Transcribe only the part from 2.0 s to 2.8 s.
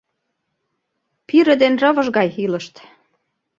гай илышт.